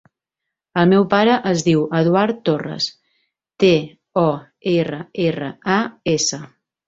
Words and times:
El 0.83 0.87
meu 0.93 1.03
pare 1.09 1.35
es 1.49 1.65
diu 1.67 1.81
Eduard 1.99 2.39
Torras: 2.49 2.87
te, 3.63 3.69
o, 4.23 4.25
erra, 4.73 5.03
erra, 5.27 5.51
a, 5.77 5.77
essa. 6.19 6.41